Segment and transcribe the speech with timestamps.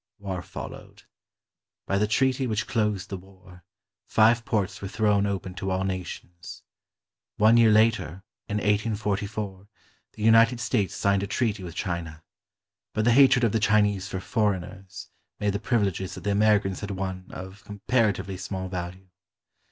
[0.17, 1.03] War foUow'ed.
[1.85, 3.63] By the treaty which closed the war,
[4.07, 6.63] five ports were thrown open to all nations.
[7.37, 9.67] One year later, in 1844,
[10.13, 12.23] the United States signed a treaty with China;
[12.95, 16.79] but the hatred of the Chinese for foreigners made the privi leges that the Americans
[16.79, 19.05] had won of comparatively small value.